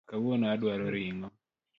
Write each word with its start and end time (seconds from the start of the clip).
Kawuono 0.09 0.45
adwaro 0.53 0.85
ring’o 0.95 1.27